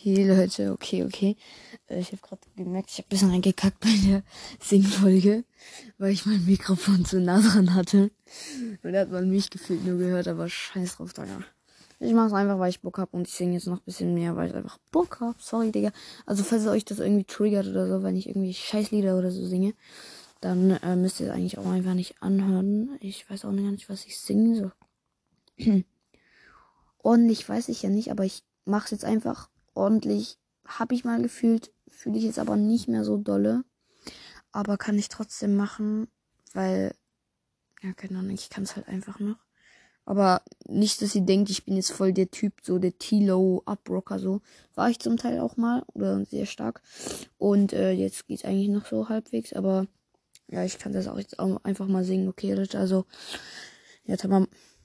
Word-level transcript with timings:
Hey 0.00 0.24
Leute, 0.28 0.70
okay, 0.70 1.02
okay. 1.02 1.36
Äh, 1.88 1.98
Ich 1.98 2.12
habe 2.12 2.22
gerade 2.22 2.40
gemerkt, 2.54 2.88
ich 2.88 2.98
habe 2.98 3.06
ein 3.06 3.08
bisschen 3.08 3.30
reingekackt 3.30 3.80
bei 3.80 3.92
der 4.06 4.22
Singfolge, 4.62 5.42
weil 5.98 6.12
ich 6.12 6.24
mein 6.24 6.44
Mikrofon 6.44 7.04
zu 7.04 7.20
nah 7.20 7.40
dran 7.40 7.74
hatte. 7.74 8.12
Und 8.84 8.92
da 8.92 9.00
hat 9.00 9.10
man 9.10 9.28
mich 9.28 9.50
gefühlt 9.50 9.84
nur 9.84 9.98
gehört, 9.98 10.28
aber 10.28 10.48
scheiß 10.48 10.98
drauf, 10.98 11.14
Digga. 11.14 11.40
Ich 11.98 12.12
mach's 12.12 12.32
einfach, 12.32 12.60
weil 12.60 12.70
ich 12.70 12.80
Bock 12.80 12.98
hab 12.98 13.12
und 13.12 13.26
ich 13.26 13.34
singe 13.34 13.54
jetzt 13.54 13.66
noch 13.66 13.78
ein 13.78 13.84
bisschen 13.86 14.14
mehr, 14.14 14.36
weil 14.36 14.50
ich 14.50 14.54
einfach 14.54 14.78
Bock 14.92 15.18
hab. 15.18 15.42
Sorry, 15.42 15.72
Digga. 15.72 15.90
Also 16.26 16.44
falls 16.44 16.64
euch 16.68 16.84
das 16.84 17.00
irgendwie 17.00 17.24
triggert 17.24 17.66
oder 17.66 17.88
so, 17.88 18.04
wenn 18.04 18.14
ich 18.14 18.28
irgendwie 18.28 18.54
Scheißlieder 18.54 19.18
oder 19.18 19.32
so 19.32 19.44
singe, 19.46 19.74
dann 20.40 20.70
äh, 20.70 20.94
müsst 20.94 21.18
ihr 21.18 21.26
es 21.26 21.32
eigentlich 21.32 21.58
auch 21.58 21.66
einfach 21.66 21.94
nicht 21.94 22.22
anhören. 22.22 22.96
Ich 23.00 23.28
weiß 23.28 23.44
auch 23.46 23.50
nicht, 23.50 23.90
was 23.90 24.04
ich 24.04 24.20
singe. 24.20 24.72
So. 25.58 25.80
ordentlich 27.02 27.48
weiß 27.48 27.68
ich 27.68 27.82
ja 27.82 27.90
nicht, 27.90 28.12
aber 28.12 28.24
ich 28.24 28.44
mach's 28.64 28.92
jetzt 28.92 29.04
einfach 29.04 29.48
ordentlich. 29.78 30.38
Hab 30.66 30.92
ich 30.92 31.04
mal 31.04 31.22
gefühlt, 31.22 31.72
fühle 31.88 32.18
ich 32.18 32.24
jetzt 32.24 32.38
aber 32.38 32.56
nicht 32.56 32.88
mehr 32.88 33.04
so 33.04 33.16
dolle. 33.16 33.64
Aber 34.52 34.76
kann 34.76 34.98
ich 34.98 35.08
trotzdem 35.08 35.56
machen, 35.56 36.08
weil, 36.52 36.94
ja, 37.82 37.92
keine 37.92 38.18
Ahnung, 38.18 38.34
ich 38.34 38.50
kann 38.50 38.64
es 38.64 38.76
halt 38.76 38.88
einfach 38.88 39.18
noch. 39.20 39.36
Aber 40.04 40.42
nicht, 40.66 41.02
dass 41.02 41.14
ihr 41.14 41.20
denkt, 41.20 41.50
ich 41.50 41.66
bin 41.66 41.76
jetzt 41.76 41.92
voll 41.92 42.14
der 42.14 42.30
Typ, 42.30 42.54
so 42.62 42.78
der 42.78 42.96
Tilo 42.98 43.62
Uprocker, 43.66 44.18
so. 44.18 44.40
War 44.74 44.88
ich 44.88 44.98
zum 45.00 45.18
Teil 45.18 45.38
auch 45.38 45.58
mal, 45.58 45.84
oder 45.92 46.24
sehr 46.24 46.46
stark. 46.46 46.80
Und 47.36 47.74
äh, 47.74 47.92
jetzt 47.92 48.26
geht's 48.26 48.44
eigentlich 48.44 48.70
noch 48.70 48.86
so 48.86 49.10
halbwegs, 49.10 49.52
aber 49.52 49.86
ja, 50.50 50.64
ich 50.64 50.78
kann 50.78 50.94
das 50.94 51.08
auch 51.08 51.18
jetzt 51.18 51.38
auch 51.38 51.62
einfach 51.62 51.86
mal 51.88 52.04
singen, 52.04 52.28
okay, 52.28 52.54
Rich, 52.54 52.74
also, 52.74 53.04
ja, 54.04 54.16
tamam. 54.16 54.48
Hey, 54.48 54.77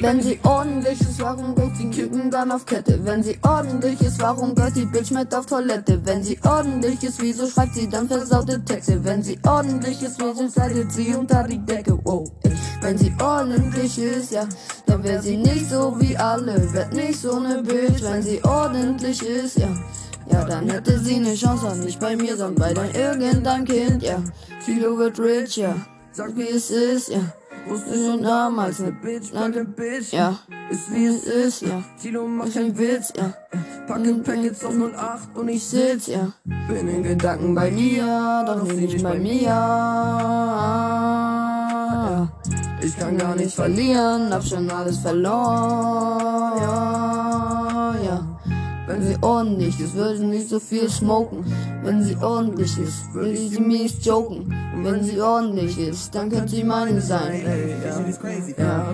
Wenn 0.00 0.22
sie 0.22 0.38
ordentlich 0.44 1.00
ist, 1.00 1.20
warum 1.20 1.54
geht 1.54 1.78
die 1.78 1.90
Küken 1.90 2.30
dann 2.30 2.52
auf 2.52 2.64
Kette? 2.64 3.04
Wenn 3.04 3.22
sie 3.22 3.38
ordentlich 3.42 4.00
ist, 4.00 4.20
warum 4.20 4.54
geht 4.54 4.76
die 4.76 4.86
Bitch 4.86 5.10
mit 5.10 5.34
auf 5.34 5.46
Toilette? 5.46 6.00
Wenn 6.04 6.22
sie 6.22 6.38
ordentlich 6.44 7.02
ist, 7.02 7.20
wieso 7.20 7.46
schreibt 7.48 7.74
sie 7.74 7.88
dann 7.88 8.06
versaute 8.06 8.64
Texte? 8.64 9.02
Wenn 9.04 9.22
sie 9.22 9.38
ordentlich 9.46 10.02
ist, 10.02 10.20
wieso 10.20 10.48
slidet 10.48 10.92
sie 10.92 11.14
unter 11.14 11.42
die 11.42 11.58
Decke? 11.58 11.98
Wow, 12.04 12.30
ey. 12.44 12.52
Wenn 12.80 12.96
sie 12.96 13.12
ordentlich 13.20 13.98
ist, 13.98 14.30
ja, 14.30 14.46
dann 14.86 15.02
wär 15.02 15.20
sie 15.20 15.36
nicht 15.36 15.68
so 15.68 15.96
wie 15.98 16.16
alle. 16.16 16.72
Wird 16.72 16.92
nicht 16.92 17.20
so 17.20 17.40
ne 17.40 17.62
Bitch, 17.62 18.02
wenn 18.02 18.22
sie 18.22 18.42
ordentlich 18.44 19.22
ist, 19.22 19.58
ja. 19.58 19.68
Ja, 20.30 20.44
dann 20.44 20.68
hätte 20.68 20.98
sie 20.98 21.18
ne 21.18 21.34
Chance, 21.34 21.76
nicht 21.78 21.98
bei 21.98 22.14
mir, 22.14 22.36
sondern 22.36 22.54
bei 22.54 22.74
dein 22.74 22.94
irgendein 22.94 23.64
Kind, 23.64 24.02
ja. 24.02 24.22
Philo 24.60 24.96
wird 24.98 25.18
rich, 25.18 25.56
ja. 25.56 25.74
Sag 26.12 26.36
wie 26.36 26.48
es 26.48 26.70
ist, 26.70 27.08
ja. 27.08 27.20
Wusste 27.68 27.94
schon 27.94 28.22
damals, 28.22 28.78
ne 28.78 28.92
Bitch, 28.92 29.30
Bitch, 29.30 29.40
fucking 29.40 29.74
Bitch. 29.74 30.12
ja. 30.12 30.38
Ist 30.70 30.92
wie 30.92 31.06
es 31.06 31.24
ist, 31.24 31.62
ja. 31.62 31.82
Tilo 32.00 32.26
macht 32.26 32.52
keinen 32.52 32.76
Witz. 32.76 33.12
Ja. 33.16 33.32
Packe 33.86 34.14
Packets 34.16 34.62
auf 34.64 34.74
08 34.74 35.34
und 35.34 35.48
ich 35.48 35.64
sitz, 35.64 36.08
ja. 36.08 36.32
bin 36.44 36.86
in 36.88 37.02
Gedanken 37.02 37.54
bei 37.54 37.70
mir. 37.70 38.04
Ja, 38.04 38.44
doch 38.44 38.62
nee, 38.64 38.72
nicht 38.82 39.02
bei 39.02 39.18
mir. 39.18 39.42
Ja. 39.42 40.68
Ich 42.82 42.96
kann 42.98 43.16
gar 43.16 43.34
nicht 43.34 43.54
Verlieren, 43.54 44.30
hab 44.32 44.44
schon 44.44 44.70
alles 44.70 44.98
verloren. 44.98 46.58
Ja. 46.60 47.47
Wenn 48.98 49.06
sie 49.06 49.18
ordentlich 49.20 49.78
ist, 49.78 49.94
würde 49.94 50.18
sie 50.18 50.26
nicht 50.26 50.48
so 50.48 50.58
viel 50.58 50.90
smoken. 50.90 51.44
Wenn 51.84 52.02
sie 52.02 52.16
ordentlich 52.16 52.76
ist, 52.78 53.14
würde 53.14 53.36
sie 53.36 53.60
mies 53.60 54.04
joken. 54.04 54.52
Und 54.74 54.84
wenn 54.84 55.04
sie 55.04 55.20
ordentlich 55.20 55.78
ist, 55.78 56.12
dann 56.12 56.28
könnte 56.28 56.48
sie 56.48 56.64
meine 56.64 57.00
sein. 57.00 57.44
Ja. 58.58 58.92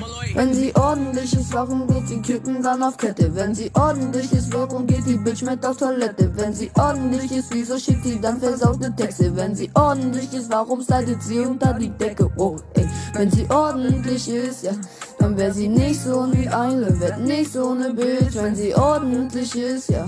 Malloy? 0.00 0.34
Wenn 0.34 0.52
sie 0.52 0.74
ordentlich 0.74 1.32
ist, 1.32 1.54
warum 1.54 1.86
geht 1.86 2.10
die 2.10 2.20
Küken 2.20 2.60
dann 2.60 2.82
auf 2.82 2.96
Kette? 2.96 3.32
Wenn 3.32 3.54
sie 3.54 3.70
ordentlich 3.74 4.32
ist, 4.32 4.52
warum 4.52 4.84
geht 4.84 5.06
die 5.06 5.16
Bitch 5.16 5.42
mit 5.42 5.64
auf 5.64 5.76
Toilette? 5.76 6.32
Wenn 6.34 6.52
sie 6.52 6.68
ordentlich 6.76 7.30
ist, 7.30 7.54
wieso 7.54 7.78
schickt 7.78 8.04
sie 8.04 8.20
dann 8.20 8.40
versaute 8.40 8.92
Texte? 8.96 9.34
Wenn 9.36 9.54
sie 9.54 9.70
ordentlich 9.74 10.32
ist, 10.34 10.50
warum 10.50 10.82
slidet 10.82 11.22
sie 11.22 11.38
unter 11.38 11.74
die 11.74 11.90
Decke? 11.90 12.28
Oh, 12.36 12.56
ey. 12.74 12.88
Wenn 13.14 13.30
sie 13.30 13.46
ordentlich 13.48 14.28
ist, 14.28 14.64
ja, 14.64 14.72
dann 15.20 15.36
wär 15.36 15.52
sie 15.52 15.68
nicht 15.68 16.00
so 16.00 16.26
wie 16.32 16.48
eine, 16.48 16.98
wird 16.98 17.20
nicht 17.20 17.52
so 17.52 17.74
ne 17.74 17.92
Bitch. 17.92 18.34
Wenn 18.34 18.54
sie 18.56 18.74
ordentlich 18.74 19.54
ist, 19.54 19.90
ja, 19.90 20.06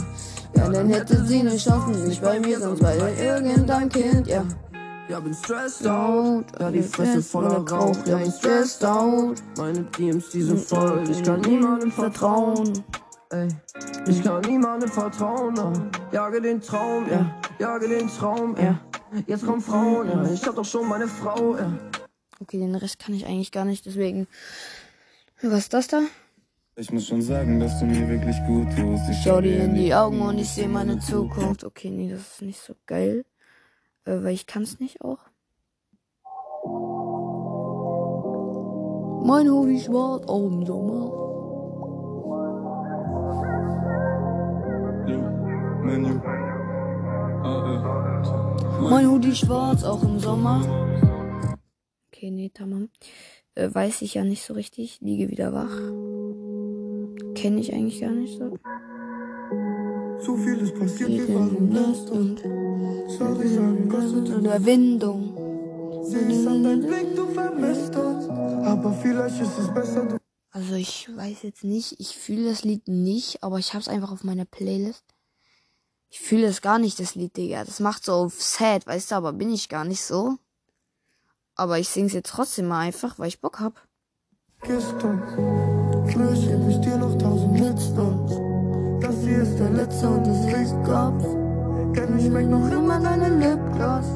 ja, 0.56 0.69
dann 0.69 0.89
hätte 0.89 1.25
sie 1.25 1.43
ne 1.43 1.56
Chance, 1.56 2.00
nicht 2.00 2.23
bei 2.23 2.41
mir, 2.41 2.59
sonst 2.59 2.81
bei 2.81 2.97
irgendein 3.21 3.89
Kind, 3.89 4.27
ja. 4.27 4.43
Ja, 5.09 5.21
bin 5.21 5.34
stressed 5.34 5.87
out. 5.87 6.47
Ja, 6.59 6.71
die 6.71 6.83
Fresse 6.83 7.23
voller 7.23 7.59
Rauch. 7.69 7.97
Ja, 8.06 8.17
bin 8.17 8.33
stressed 8.33 8.84
out. 8.84 9.43
Meine 9.59 9.83
DMs, 9.99 10.31
die 10.31 10.43
sind 10.43 10.61
voll. 10.61 11.03
Ich 11.11 11.23
kann 11.23 11.41
niemandem 11.43 11.93
vertrauen. 11.93 12.83
Ey, 13.31 13.49
ich 14.06 14.23
kann 14.23 14.41
niemandem 14.43 14.91
vertrauen. 14.91 15.59
ah. 15.59 15.73
Jage 16.12 16.41
den 16.41 16.61
Traum, 16.61 17.05
ja. 17.11 17.34
Jage 17.59 17.89
den 17.89 18.09
Traum, 18.09 18.56
ja. 18.56 18.81
Jetzt 19.27 19.44
kommen 19.44 19.61
Frauen, 19.61 20.09
ja. 20.09 20.25
Ich 20.33 20.47
hab 20.47 20.55
doch 20.55 20.65
schon 20.65 20.89
meine 20.89 21.09
Frau, 21.09 21.56
ja. 21.59 21.71
Okay, 22.41 22.59
den 22.59 22.75
Rest 22.75 22.99
kann 22.99 23.15
ich 23.15 23.27
eigentlich 23.27 23.53
gar 23.53 23.65
nicht, 23.65 23.84
deswegen. 23.84 24.27
Was 25.44 25.64
ist 25.64 25.75
das 25.75 25.88
da? 25.88 26.03
Ich 26.76 26.92
muss 26.92 27.08
schon 27.08 27.20
sagen, 27.20 27.58
dass 27.58 27.80
du 27.80 27.84
mir 27.84 28.08
wirklich 28.08 28.36
gut 28.47 28.69
tust. 28.76 29.03
Ich 29.10 29.22
Schau 29.25 29.41
dir 29.41 29.64
in 29.64 29.75
die 29.75 29.92
Augen 29.92 30.20
und 30.20 30.38
ich 30.38 30.48
seh 30.48 30.69
meine 30.69 31.00
Zukunft. 31.00 31.64
Okay, 31.64 31.91
nee, 31.91 32.08
das 32.08 32.20
ist 32.20 32.42
nicht 32.42 32.60
so 32.60 32.75
geil. 32.86 33.25
Äh, 34.04 34.22
weil 34.22 34.34
ich 34.34 34.47
kann 34.47 34.62
es 34.62 34.78
nicht 34.78 35.00
auch. 35.02 35.19
Mein 39.26 39.50
Hoodie 39.50 39.81
schwarz, 39.81 40.25
auch 40.28 40.47
im 40.47 40.64
Sommer. 40.64 41.22
Menü. 45.82 46.20
Mein 48.88 49.10
Hoodie 49.10 49.34
schwarz, 49.34 49.82
auch 49.82 50.02
im 50.04 50.20
Sommer. 50.20 50.60
Okay, 52.08 52.31
nee, 52.31 52.50
tamam. 52.50 52.91
Äh, 53.54 53.72
weiß 53.72 54.02
ich 54.02 54.14
ja 54.14 54.24
nicht 54.24 54.44
so 54.44 54.54
richtig. 54.54 55.00
Liege 55.00 55.30
wieder 55.30 55.52
wach. 55.52 55.76
Kenne 57.34 57.60
ich 57.60 57.72
eigentlich 57.72 58.00
gar 58.00 58.10
nicht 58.10 58.38
so. 58.38 58.58
Zu 60.24 60.36
viel 60.36 60.58
ist 60.58 60.78
passiert, 60.78 61.10
Geht 61.10 61.28
in 61.28 61.54
den 61.54 61.68
Nest 61.70 62.10
und 62.10 62.38
Sorry, 63.10 63.48
sagen, 63.48 63.88
kostet 63.88 64.28
in 64.28 64.44
der 64.44 64.64
Windung. 64.64 66.02
Siehst 66.04 66.46
an 66.46 66.62
deinem 66.62 66.86
Blick, 66.86 67.14
du 67.14 67.26
vermisst 67.26 67.94
uns. 67.96 68.28
Aber 68.28 68.92
vielleicht 69.02 69.40
ist 69.40 69.58
es 69.58 69.74
besser, 69.74 70.06
du 70.06 70.19
Also 70.50 70.74
ich 70.74 71.08
weiß 71.14 71.42
jetzt 71.42 71.64
nicht. 71.64 71.96
Ich 71.98 72.16
fühle 72.16 72.48
das 72.48 72.64
Lied 72.64 72.88
nicht, 72.88 73.42
aber 73.42 73.58
ich 73.58 73.74
hab's 73.74 73.88
einfach 73.88 74.12
auf 74.12 74.24
meiner 74.24 74.44
Playlist. 74.44 75.04
Ich 76.08 76.20
fühle 76.20 76.46
es 76.46 76.60
gar 76.60 76.78
nicht, 76.78 77.00
das 77.00 77.14
Lied, 77.14 77.36
Digga. 77.36 77.64
Das 77.64 77.80
macht 77.80 78.04
so 78.04 78.12
auf 78.12 78.40
sad, 78.40 78.86
weißt 78.86 79.10
du, 79.10 79.14
aber 79.16 79.32
bin 79.32 79.52
ich 79.52 79.69
gar 79.69 79.84
nicht 79.84 80.02
so. 80.02 80.36
Aber 81.56 81.78
ich 81.78 81.88
sing's 81.88 82.12
jetzt 82.12 82.30
trotzdem 82.30 82.68
mal 82.68 82.80
einfach, 82.80 83.18
weil 83.18 83.28
ich 83.28 83.40
Bock 83.40 83.60
hab. 83.60 83.86
uns. 85.04 86.12
Schwör, 86.12 86.32
ich 86.32 86.80
dir 86.80 86.96
noch 86.96 87.16
tausend 87.18 87.56
Hits 87.58 87.88
und 87.90 88.52
das 89.02 89.16
hier 89.22 89.42
ist 89.42 89.58
der 89.58 89.70
letzte 89.70 90.08
und 90.08 90.26
es 90.26 90.46
riecht 90.46 90.84
Kopf. 90.84 91.24
Kenn 91.94 92.18
ich 92.18 92.26
schmeckt 92.26 92.50
noch 92.50 92.70
immer 92.70 93.00
deine 93.00 93.28
Lipgloss. 93.28 94.06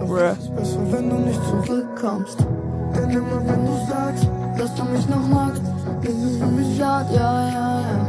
Doch 0.00 0.16
es 0.16 0.38
ist 0.38 0.56
besser, 0.56 0.92
wenn 0.92 1.10
du 1.10 1.16
nicht 1.16 1.40
zurückkommst. 1.44 2.38
Denn 2.94 3.10
immer 3.10 3.46
wenn 3.46 3.66
du 3.66 3.86
sagst, 3.88 4.26
dass 4.58 4.74
du 4.74 4.84
mich 4.84 5.08
noch 5.08 5.26
magst, 5.28 5.62
ist 6.02 6.22
es 6.22 6.36
für 6.38 6.46
mich 6.46 6.78
schade, 6.78 7.14
ja, 7.14 7.48
ja, 7.48 7.80
ja. 7.80 8.08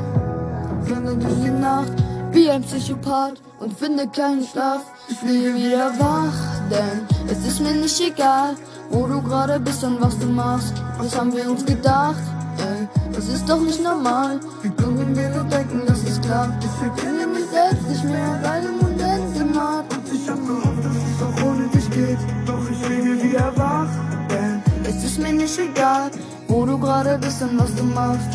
Renne 0.88 1.16
durch 1.16 1.42
die 1.42 1.52
Nacht 1.52 1.94
Wie 2.32 2.50
ein 2.50 2.64
Psychopath 2.64 3.42
und 3.60 3.78
finde 3.78 4.08
keinen 4.08 4.44
Schlaf. 4.44 4.82
Ich 5.08 5.18
fliege 5.18 5.54
wieder 5.56 5.92
wach, 6.00 6.34
denn 6.72 7.13
es 7.34 7.46
ist 7.48 7.60
mir 7.62 7.74
nicht 7.74 8.00
egal, 8.00 8.56
wo 8.92 9.08
du 9.08 9.22
gerade 9.22 9.60
bist 9.60 9.84
und 9.84 10.00
was 10.00 10.18
du 10.20 10.28
machst. 10.28 10.74
Was 10.98 11.18
haben 11.18 11.36
wir 11.36 11.50
uns 11.50 11.66
gedacht? 11.66 12.22
Ey, 12.60 12.88
das 13.12 13.28
ist 13.28 13.50
doch 13.50 13.60
nicht 13.60 13.82
normal. 13.82 14.40
Wie 14.62 14.70
können 14.70 15.16
wir 15.16 15.30
nur 15.30 15.44
denken, 15.46 15.82
dass 15.88 16.04
es 16.04 16.22
klappt? 16.22 16.64
Ich 16.64 16.78
erkenne 16.88 17.26
mich 17.28 17.46
selbst 17.50 17.88
nicht 17.90 18.04
mehr, 18.04 18.40
weil 18.44 18.64
im 18.66 18.78
Mund 18.78 19.02
Enzimat. 19.02 19.86
Und 19.94 20.14
ich 20.14 20.30
hab 20.30 20.40
gehofft, 20.46 20.84
dass 20.86 20.96
es 20.96 21.20
auch 21.26 21.44
ohne 21.48 21.68
dich 21.70 21.90
geht. 21.90 22.20
Doch 22.46 22.70
ich 22.70 22.78
fliege 22.86 23.24
wieder 23.24 23.52
wach, 23.58 23.90
denn 24.30 24.62
Es 24.86 25.04
ist 25.04 25.18
mir 25.20 25.34
nicht 25.34 25.58
egal, 25.58 26.12
wo 26.48 26.66
du 26.66 26.78
gerade 26.78 27.18
bist 27.18 27.42
und 27.42 27.60
was 27.60 27.74
du 27.76 27.84
machst. 27.84 28.32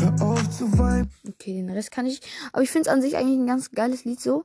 hör 0.00 0.26
auf 0.28 0.50
zu 0.50 0.76
weinen. 0.78 1.08
Okay, 1.28 1.54
den 1.54 1.70
Rest 1.70 1.92
kann 1.92 2.06
ich. 2.06 2.20
Aber 2.52 2.62
ich 2.62 2.70
finde 2.70 2.88
es 2.88 2.94
an 2.94 3.00
sich 3.00 3.16
eigentlich 3.16 3.38
ein 3.38 3.46
ganz 3.46 3.70
geiles 3.70 4.04
Lied 4.04 4.20
so. 4.20 4.44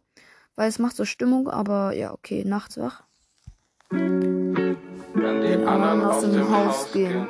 Weil 0.55 0.69
es 0.69 0.79
macht 0.79 0.95
so 0.95 1.05
Stimmung, 1.05 1.49
aber 1.49 1.93
ja, 1.93 2.13
okay, 2.13 2.43
nachts 2.45 2.77
wach. 2.77 3.03
wenn 3.91 5.41
die 5.41 5.47
den 5.47 5.67
anderen 5.67 6.03
aus 6.03 6.21
dem 6.21 6.49
Haus 6.49 6.91
gehen. 6.91 7.27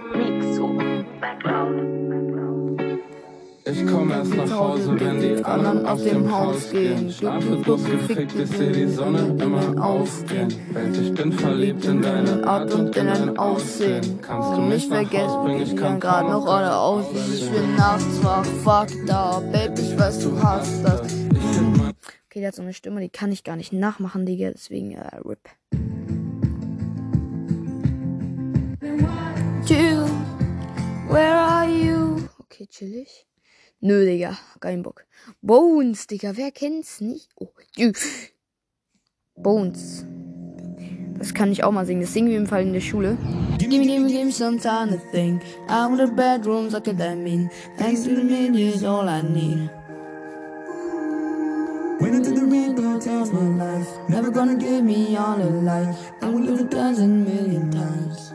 Ich 3.66 3.86
komm 3.86 4.10
erst 4.10 4.36
nach 4.36 4.52
Hause, 4.52 5.00
wenn 5.00 5.22
die 5.22 5.46
anderen 5.46 5.86
aus 5.86 6.04
dem 6.04 6.32
Haus 6.36 6.72
gehen. 6.72 7.12
Schlafe 7.12 7.56
bloß 7.58 7.86
gefickt, 7.86 8.34
ich 8.36 8.50
seh 8.50 8.72
die 8.72 8.88
Sonne 8.88 9.36
immer 9.40 9.84
aufgehen. 9.84 10.48
Welt, 10.74 10.98
ich 10.98 11.14
bin 11.14 11.32
verliebt 11.32 11.86
in 11.86 12.02
deine 12.02 12.48
Art 12.48 12.74
und 12.74 12.96
in 12.98 13.06
dein 13.06 13.38
Aussehen. 13.38 14.20
Kannst 14.22 14.58
du 14.58 14.62
mich 14.62 14.90
nicht 14.90 14.90
nach 14.90 14.98
Haus 14.98 15.46
vergessen, 15.46 15.62
ich 15.62 15.76
kann 15.76 16.00
kann 16.00 16.00
grad 16.00 16.30
noch 16.30 16.48
alle 16.48 16.76
aus. 16.76 17.06
Ich 17.32 17.50
bin 17.52 17.76
nachts 17.76 18.24
wach, 18.24 18.46
fuck 18.64 18.88
da, 19.06 19.40
Baby, 19.52 19.82
ich 19.82 20.00
weiß, 20.00 20.20
du 20.20 20.42
hast 20.42 20.84
das. 20.84 21.19
Okay, 22.30 22.42
der 22.42 22.50
hat 22.50 22.56
so 22.56 22.62
eine 22.62 22.74
Stimme, 22.76 23.02
die 23.02 23.10
kann 23.10 23.32
ich 23.32 23.44
gar 23.44 23.56
nicht 23.56 23.74
nachmachen, 23.74 24.24
Digga, 24.24 24.52
deswegen 24.52 24.92
äh, 24.92 25.16
RIP. 25.26 25.50
Jill, 29.66 30.06
where 31.10 31.36
are 31.36 31.68
you? 31.68 32.30
Okay, 32.42 32.68
chillig. 32.68 33.26
Nö, 33.80 34.06
Digga, 34.06 34.38
kein 34.60 34.84
Bock. 34.84 35.08
Bones, 35.42 36.06
Digga, 36.06 36.38
wer 36.38 36.52
kennt's 36.52 37.02
nicht? 37.02 37.30
Oh, 37.36 37.50
Jill. 37.76 37.94
Bones. 39.36 40.06
Das 41.18 41.34
kann 41.34 41.52
ich 41.52 41.64
auch 41.64 41.72
mal 41.72 41.88
singen. 41.88 42.02
Das 42.02 42.14
singen 42.14 42.30
wir 42.30 42.38
im 42.38 42.46
Fall 42.46 42.62
in 42.62 42.74
der 42.74 42.82
Schule. 42.82 43.18
Gimme, 43.58 43.82
gimme, 43.82 44.08
gimme 44.08 44.32
some 44.32 44.60
time 44.60 44.92
to 44.92 45.02
think. 45.12 45.42
I'm 45.68 45.98
the 45.98 46.06
bedroom, 46.06 46.70
so 46.70 46.80
could 46.80 47.00
that 47.00 47.18
mean? 47.18 47.50
Thanks 47.80 48.04
to 48.04 48.12
me, 48.12 48.50
is 48.68 48.84
all 48.84 49.10
I 49.10 49.24
need. 49.24 49.72
Went 52.00 52.16
into 52.16 52.32
the 52.32 52.46
rebound, 52.46 53.04
changed 53.04 53.34
my 53.34 53.42
life. 53.42 53.88
Never 54.08 54.32
gonna 54.32 54.56
give 54.56 54.84
me 54.86 55.18
all 55.18 55.42
a 55.42 55.52
lie. 55.68 55.94
I 56.22 56.30
will 56.30 56.40
live 56.40 56.62
a 56.62 56.64
dozen 56.64 57.26
million 57.26 57.70
times. 57.72 58.34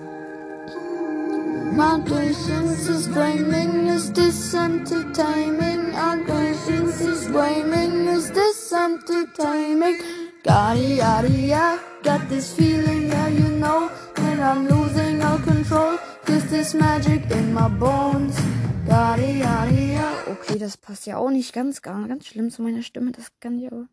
My 1.74 1.98
patience 2.06 2.86
is 2.88 3.08
waning. 3.08 3.86
Is 3.86 4.12
this 4.12 4.54
entertaining? 4.54 5.94
Our 5.94 6.18
patience 6.24 7.00
is 7.00 7.28
waning. 7.30 8.06
Is 8.06 8.30
this 8.30 8.70
entertaining? 8.70 9.98
Got 10.42 10.76
it, 10.76 10.98
got 10.98 11.24
it, 11.24 11.30
yeah. 11.32 11.78
Got 12.02 12.28
this 12.28 12.54
feeling, 12.54 13.08
yeah, 13.08 13.28
you 13.28 13.48
know. 13.48 13.90
That 14.16 14.40
I'm 14.40 14.68
losing 14.68 15.22
all 15.22 15.38
control. 15.38 15.98
Cause 16.26 16.44
there's 16.50 16.74
magic 16.74 17.30
in 17.30 17.54
my 17.54 17.68
bones. 17.68 18.38
Okay, 18.86 20.58
das 20.58 20.76
passt 20.76 21.06
ja 21.06 21.16
auch 21.16 21.30
nicht 21.30 21.52
ganz, 21.52 21.80
gar, 21.82 22.06
ganz 22.06 22.26
schlimm 22.26 22.50
zu 22.50 22.62
meiner 22.62 22.82
Stimme. 22.82 23.12
Das 23.12 23.30
kann 23.40 23.58
ich 23.58 23.66
aber. 23.66 23.88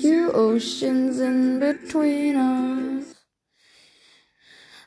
Two 0.00 0.32
oceans 0.32 1.18
in 1.18 1.60
between 1.60 2.36
us. 2.36 3.14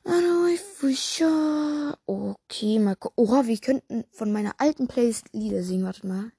I 0.06 0.22
know 0.22 0.48
if 0.48 0.82
we 0.82 0.96
sure. 0.96 1.98
Okay, 2.06 2.80
mal 2.80 2.96
gucken. 2.96 3.24
Oha, 3.24 3.46
wir 3.46 3.58
könnten 3.60 4.06
von 4.12 4.32
meiner 4.32 4.56
alten 4.58 4.88
Playlist 4.88 5.32
Lieder 5.32 5.62
singen. 5.62 5.86
Wartet 5.86 6.06
mal. 6.06 6.32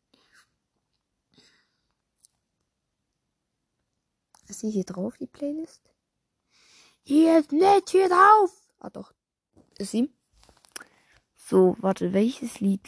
Ist 4.49 4.61
sie 4.61 4.71
hier 4.71 4.85
drauf, 4.85 5.17
die 5.17 5.29
Playlist? 5.29 5.83
Hier 7.03 7.39
ist 7.39 7.53
nicht 7.53 7.91
hier 7.91 8.09
drauf. 8.09 8.51
Ah, 8.81 8.91
doch. 8.91 9.13
Ist 9.79 9.93
sie? 9.93 10.13
So, 11.51 11.77
warte, 11.81 12.13
welches 12.13 12.61
Lied? 12.61 12.81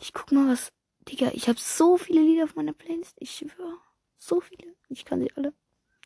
Ich 0.00 0.14
guck 0.14 0.32
mal, 0.32 0.48
was. 0.48 0.72
Digga, 1.06 1.32
ich 1.34 1.50
habe 1.50 1.58
so 1.60 1.98
viele 1.98 2.22
Lieder 2.22 2.44
auf 2.44 2.56
meiner 2.56 2.72
Playlist. 2.72 3.14
Ich 3.18 3.30
schwöre. 3.30 3.76
So 4.16 4.40
viele. 4.40 4.74
Ich 4.88 5.04
kann 5.04 5.20
sie 5.20 5.30
alle. 5.36 5.52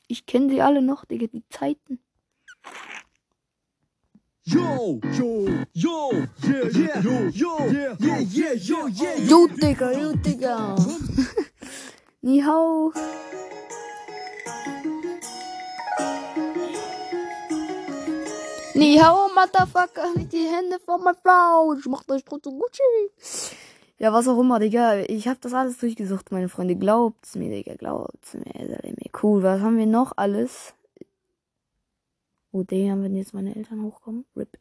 Ich 0.09 0.27
kenne 0.27 0.51
sie 0.51 0.61
alle 0.61 0.83
noch, 0.83 1.05
Digga, 1.05 1.29
die 1.29 1.45
Zeiten. 1.51 2.01
Yo, 4.43 5.01
yo, 5.17 5.49
yo, 5.73 6.11
yeah, 6.43 6.69
yeah, 6.73 7.01
yo, 7.01 7.29
yo, 7.29 7.59
yeah, 7.71 7.97
yeah, 8.01 8.21
yeah, 8.21 8.55
yo, 8.55 8.89
yeah. 8.89 9.29
Jo, 9.29 9.47
Digga, 9.47 9.93
jo, 9.93 10.13
Digga. 10.17 10.75
Ni 12.23 12.43
hao. 12.43 12.93
Ni 18.85 18.99
hao, 18.99 19.31
Motherfucker. 19.35 20.15
Nicht 20.15 20.35
die 20.35 20.47
Hände 20.47 20.79
von 20.85 21.03
meiner 21.03 21.17
Frau. 21.17 21.73
Ich 21.73 21.87
mach 21.87 22.05
das 22.05 22.23
trotzdem 22.23 22.59
Gucci. 22.59 22.83
Ja, 23.99 24.13
was 24.13 24.29
auch 24.29 24.39
immer, 24.39 24.59
Digga. 24.59 24.99
Ich 24.99 25.27
hab 25.27 25.41
das 25.41 25.55
alles 25.55 25.79
durchgesucht, 25.79 26.31
meine 26.31 26.51
Freunde. 26.51 26.77
Glaubt's 26.77 27.35
mir, 27.35 27.49
Digga. 27.49 27.77
Glaubt's 27.77 28.35
mir. 28.35 28.45
Seid 28.45 28.85
mir 28.85 29.11
cool. 29.23 29.43
Was 29.43 29.63
haben 29.63 29.79
wir 29.79 29.87
noch 29.87 30.13
alles? 30.17 30.75
Oh, 32.53 32.63
Digga, 32.63 33.01
wenn 33.01 33.17
jetzt 33.17 33.33
meine 33.33 33.57
Eltern 33.57 33.83
hochkommen. 33.83 34.27
RIP. 34.37 34.59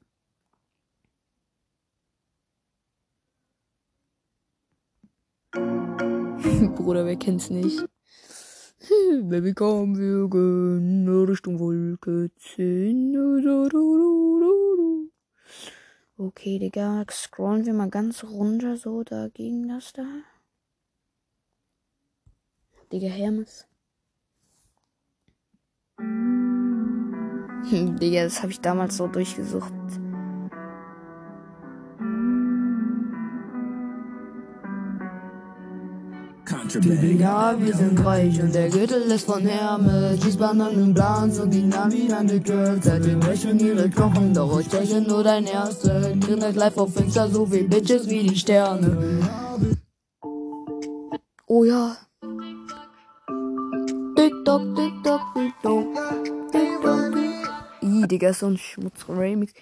Bruder, 6.75 7.05
wer 7.05 7.17
kennt's 7.17 7.49
nicht? 7.49 7.83
Baby, 8.83 9.53
komm, 9.53 9.97
wir 9.97 10.27
gehen 10.30 11.07
Richtung 11.07 11.57
Wolke 11.57 12.30
10. 12.35 13.13
Du, 13.13 13.41
du, 13.41 13.69
du, 13.69 13.69
du, 13.69 14.39
du, 14.41 14.75
du. 14.75 15.12
Okay, 16.18 16.59
Digga, 16.59 17.06
scrollen 17.09 17.65
wir 17.65 17.74
mal 17.74 17.89
ganz 17.89 18.25
runter, 18.25 18.75
so, 18.75 19.03
da 19.03 19.30
ging 19.30 19.69
das 19.69 19.94
da. 19.94 20.03
Digga, 22.91 23.07
Hermes. 23.07 23.65
Hm, 25.97 27.97
Digga, 28.01 28.25
das 28.25 28.41
habe 28.41 28.51
ich 28.51 28.59
damals 28.59 28.97
so 28.97 29.07
durchgesucht. 29.07 29.71
Ja, 37.19 37.55
wir 37.57 37.73
sind 37.73 38.05
reich 38.05 38.41
und 38.41 38.53
der 38.53 38.69
Gürtel 38.69 39.03
ist 39.03 39.25
von 39.25 39.45
Hermes. 39.45 40.19
Cheesebannen 40.19 40.83
und 40.83 40.93
Blans 40.93 41.39
und 41.39 41.51
die 41.51 41.61
Navi 41.61 42.11
an 42.11 42.27
der 42.27 42.39
Girl. 42.39 42.79
Seitdem 42.81 43.19
möchten 43.19 43.59
ihre 43.59 43.89
kochen, 43.89 44.33
doch 44.33 44.59
ich 44.59 44.67
steche 44.67 44.99
nur 45.01 45.23
dein 45.23 45.45
Erste. 45.45 46.11
Internet 46.11 46.57
live 46.57 46.77
auf 46.77 46.99
Insta, 46.99 47.29
so 47.29 47.49
wie 47.49 47.63
Bitches 47.63 48.09
wie 48.09 48.27
die 48.27 48.35
Sterne. 48.35 49.21
Oh 51.47 51.63
ja. 51.63 51.95
TikTok, 54.15 54.75
TikTok, 54.75 55.21
TikTok. 55.33 55.85
TikTok. 56.51 57.13
Ih, 57.81 58.07
Digga, 58.07 58.33
so 58.33 58.47
ein 58.47 58.57
Schmutz-Remix. 58.57 59.53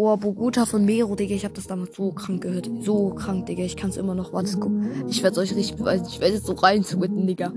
Oh, 0.00 0.16
Bogota 0.16 0.64
von 0.64 0.84
Mero, 0.84 1.16
Digga, 1.16 1.34
ich 1.34 1.44
hab 1.44 1.54
das 1.54 1.66
damals 1.66 1.96
so 1.96 2.12
krank 2.12 2.40
gehört. 2.42 2.70
So 2.82 3.10
krank, 3.10 3.46
Digga, 3.46 3.64
ich 3.64 3.76
kann's 3.76 3.96
immer 3.96 4.14
noch. 4.14 4.32
Warte, 4.32 4.56
guck. 4.56 4.70
Ich 5.08 5.24
werd's 5.24 5.36
euch 5.38 5.56
richtig 5.56 5.74
beweisen. 5.74 6.06
Ich 6.08 6.20
werd 6.20 6.34
jetzt 6.34 6.46
so 6.46 6.52
rein 6.52 6.84
switten, 6.84 7.26
Digga. 7.26 7.52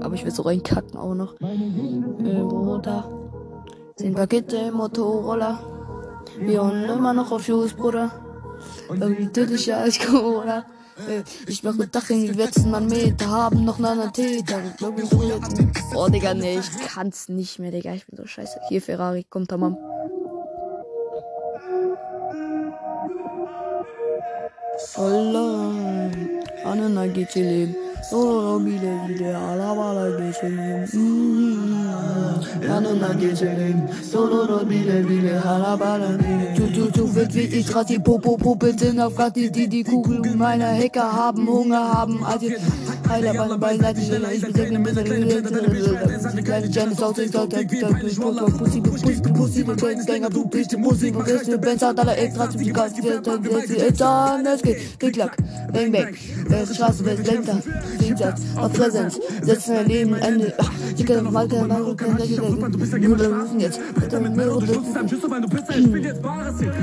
Aber 0.00 0.14
ich 0.14 0.24
werd 0.24 0.34
so 0.34 0.44
reinkacken 0.44 0.98
auch 0.98 1.14
noch. 1.14 1.38
Äh, 1.38 2.42
Bruder. 2.48 3.04
Zehn 3.96 4.14
Pakete 4.14 4.56
im 4.56 4.74
Motorroller. 4.74 5.58
Wir 6.40 6.62
unten 6.62 6.84
immer 6.84 7.12
noch 7.12 7.30
auf 7.30 7.44
Schuss, 7.44 7.74
Bruder. 7.74 8.10
Irgendwie 8.88 9.26
tödlich 9.26 9.66
ja 9.66 9.76
als 9.76 9.98
Corona. 9.98 10.64
Äh, 11.06 11.24
Ich 11.46 11.62
mache 11.62 11.86
Dach 11.88 12.08
in 12.08 12.22
die 12.22 12.28
letzten 12.32 12.70
Mann 12.70 12.86
Meter, 12.86 13.28
haben 13.28 13.66
noch 13.66 13.78
einen 13.78 14.10
Täter. 14.14 14.62
Oh, 15.94 16.08
Digga, 16.08 16.32
nee, 16.32 16.58
ich 16.58 16.70
kann's 16.88 17.28
nicht 17.28 17.58
mehr, 17.58 17.70
Digga. 17.70 17.92
Ich 17.92 18.06
bin 18.06 18.16
so 18.16 18.24
scheiße. 18.24 18.60
Hier, 18.70 18.80
Ferrari, 18.80 19.24
kommt 19.28 19.50
tamam. 19.50 19.76
Allah, 24.98 25.72
anana 26.64 27.06
geçelim. 27.06 27.76
Sonra 28.10 28.66
bile 28.66 29.08
bile 29.08 29.36
arabalar 29.36 30.18
geçelim. 30.18 30.86
Yanına 32.68 33.12
geçelim. 33.20 33.82
Sonra 34.12 34.70
bile 34.70 35.08
bile 35.08 35.40
geçelim. 35.40 36.56
Tu 36.56 36.72
tu 36.72 36.92
tu 36.92 37.14
wird 37.14 37.34
wie 37.34 37.58
ich 37.58 37.88
die 37.88 37.98
Popo 37.98 38.36
Puppeten 38.36 38.98
auf 38.98 39.16
Gatti, 39.16 39.50
die 39.50 39.68
die 39.68 39.84
Kugeln 39.84 40.38
meiner 40.38 40.72
Hacker 40.74 41.12
haben, 41.12 41.46
Hunger 41.46 41.92
haben. 41.94 42.20
Also, 43.08 43.28
Heiler, 43.28 43.34
Beine, 43.34 43.58
Beiseite, 43.58 44.00
ich 44.00 44.10
bin 44.42 44.54
sehr 44.54 44.78
mit 44.78 44.96
der 44.96 46.42
Kleine 46.42 46.66
Janice 46.66 47.02
aus 47.02 47.14
der 47.14 47.28
Stadt, 47.28 47.52
der 47.52 47.62
Pussy, 47.64 48.80
Pussy, 48.80 49.62
Pussy, 49.62 49.64
Gänger, 50.06 50.30
du 50.30 50.46
bist 50.46 50.72
die 50.72 50.76
Musik, 50.76 51.16
und 51.16 51.28
das 51.28 51.42
ist 51.42 51.60
Benz 51.60 51.82
hat 51.82 51.98
alle 52.00 52.16
extra 52.16 52.50
zu 52.50 52.58
die 52.58 52.72
Gas, 52.72 52.92
es 52.92 54.62
geht, 54.62 54.98
Klick-Klack, 54.98 55.36
Bang 55.72 55.92
Bang, 55.92 56.14
äh, 56.50 56.66
Straße, 56.66 57.04
West, 57.04 57.26
Lenker, 57.26 57.58
Gegensatz, 57.98 58.42
auf 58.56 58.72
Präsenz, 58.72 59.20
setzen 59.42 59.74
dein 59.74 59.86
Leben, 59.86 60.14
Ende, 60.14 60.52
Dicke, 60.98 61.22
Malke, 61.22 61.62
Malke, 61.64 62.06
nur 62.98 63.16
der 63.16 63.28
Rufen 63.28 63.60
jetzt, 63.60 63.80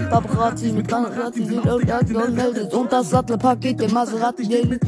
Paparazzi 0.09 0.71
mit 0.71 0.87
Paparazzi, 0.87 1.43
die 1.43 1.55
irgendwas 1.55 2.29
meldet, 2.29 2.73
und 2.73 2.91
das 2.91 3.09
Sattelpaket, 3.09 3.79
der 3.81 3.91
Maserati, 3.91 4.47
der 4.47 4.79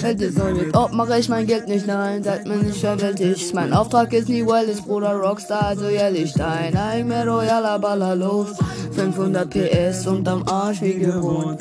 hält 0.00 0.20
es, 0.20 0.34
soll 0.34 0.54
mit 0.54 0.73
ob 0.74 0.92
mache 0.92 1.18
ich 1.18 1.28
mein 1.28 1.46
Geld 1.46 1.68
nicht, 1.68 1.86
nein, 1.86 2.22
seid 2.22 2.46
mir 2.46 2.56
nicht 2.56 2.80
verwältigt. 2.80 3.54
Mein 3.54 3.72
Auftrag 3.72 4.12
ist 4.12 4.28
nie 4.28 4.46
Wellness, 4.46 4.82
Bruder 4.82 5.14
Rockstar, 5.14 5.62
also 5.62 5.88
jährlich 5.88 6.32
dein. 6.34 6.76
Ein 6.76 7.08
mehr 7.08 7.26
royaler 7.26 7.78
Baller 7.78 8.16
los, 8.16 8.56
500 8.92 9.48
PS 9.48 10.06
und 10.06 10.26
am 10.28 10.46
Arsch 10.48 10.82
wie 10.82 10.94
gewohnt. 10.94 11.60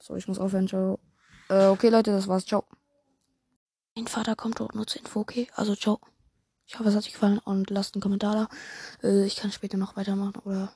So, 0.00 0.16
ich 0.16 0.26
muss 0.26 0.38
aufhören, 0.38 0.66
ciao. 0.66 0.98
Äh, 1.48 1.66
okay, 1.66 1.88
Leute, 1.88 2.12
das 2.12 2.28
war's, 2.28 2.44
ciao. 2.46 2.64
Mein 3.94 4.06
Vater 4.06 4.34
kommt 4.34 4.58
dort 4.58 4.74
nur 4.74 4.86
zur 4.86 5.02
Info, 5.02 5.20
okay? 5.20 5.48
Also, 5.54 5.74
ciao. 5.74 6.00
Ich 6.66 6.78
hoffe, 6.78 6.88
es 6.88 6.94
hat 6.94 7.04
euch 7.04 7.12
gefallen 7.12 7.38
und 7.38 7.68
lasst 7.70 7.94
einen 7.94 8.02
Kommentar 8.02 8.48
da. 9.02 9.08
Äh, 9.08 9.26
ich 9.26 9.36
kann 9.36 9.52
später 9.52 9.76
noch 9.76 9.96
weitermachen 9.96 10.36
oder 10.44 10.72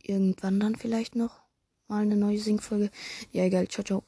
irgendwann 0.00 0.60
dann 0.60 0.76
vielleicht 0.76 1.16
noch 1.16 1.42
mal 1.88 2.02
eine 2.02 2.16
neue 2.16 2.38
Singfolge. 2.38 2.90
Ja, 3.32 3.44
egal. 3.44 3.68
Ciao, 3.68 3.84
ciao. 3.84 4.04